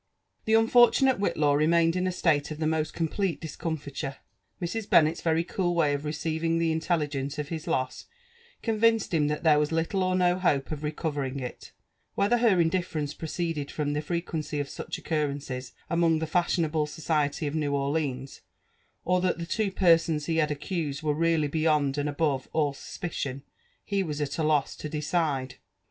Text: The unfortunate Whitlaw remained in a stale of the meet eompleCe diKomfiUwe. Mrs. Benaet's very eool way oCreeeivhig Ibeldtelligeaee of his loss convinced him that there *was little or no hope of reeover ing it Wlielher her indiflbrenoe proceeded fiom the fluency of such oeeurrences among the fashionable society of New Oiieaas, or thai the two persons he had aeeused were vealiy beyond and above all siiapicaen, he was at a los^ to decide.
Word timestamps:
The 0.45 0.55
unfortunate 0.55 1.19
Whitlaw 1.19 1.53
remained 1.55 1.95
in 1.95 2.07
a 2.07 2.11
stale 2.11 2.41
of 2.49 2.57
the 2.57 2.65
meet 2.65 2.87
eompleCe 2.91 3.37
diKomfiUwe. 3.39 4.15
Mrs. 4.59 4.89
Benaet's 4.89 5.21
very 5.21 5.45
eool 5.45 5.75
way 5.75 5.95
oCreeeivhig 5.95 6.57
Ibeldtelligeaee 6.59 7.37
of 7.37 7.49
his 7.49 7.67
loss 7.67 8.05
convinced 8.63 9.13
him 9.13 9.27
that 9.27 9.43
there 9.43 9.59
*was 9.59 9.71
little 9.71 10.01
or 10.01 10.15
no 10.15 10.39
hope 10.39 10.71
of 10.71 10.79
reeover 10.81 11.27
ing 11.27 11.39
it 11.39 11.71
Wlielher 12.17 12.39
her 12.39 12.57
indiflbrenoe 12.57 13.15
proceeded 13.15 13.67
fiom 13.67 13.93
the 13.93 14.01
fluency 14.01 14.59
of 14.59 14.67
such 14.69 14.99
oeeurrences 15.03 15.71
among 15.87 16.17
the 16.17 16.25
fashionable 16.25 16.87
society 16.87 17.45
of 17.45 17.53
New 17.53 17.73
Oiieaas, 17.73 18.41
or 19.05 19.21
thai 19.21 19.33
the 19.33 19.45
two 19.45 19.71
persons 19.71 20.25
he 20.25 20.37
had 20.37 20.49
aeeused 20.49 21.03
were 21.03 21.13
vealiy 21.13 21.51
beyond 21.51 21.99
and 21.99 22.09
above 22.09 22.49
all 22.53 22.73
siiapicaen, 22.73 23.43
he 23.85 24.01
was 24.01 24.19
at 24.19 24.39
a 24.39 24.43
los^ 24.43 24.75
to 24.77 24.89
decide. 24.89 25.57